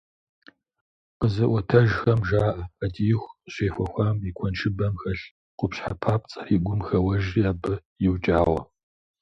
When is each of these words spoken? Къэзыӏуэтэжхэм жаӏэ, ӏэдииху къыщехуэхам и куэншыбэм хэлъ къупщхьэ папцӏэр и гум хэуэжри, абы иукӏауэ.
Къэзыӏуэтэжхэм 1.19 2.19
жаӏэ, 2.27 2.65
ӏэдииху 2.77 3.31
къыщехуэхам 3.41 4.17
и 4.29 4.31
куэншыбэм 4.37 4.93
хэлъ 5.01 5.23
къупщхьэ 5.57 5.93
папцӏэр 6.01 6.47
и 6.55 6.57
гум 6.63 6.81
хэуэжри, 6.87 7.41
абы 7.51 7.73
иукӏауэ. 8.05 8.59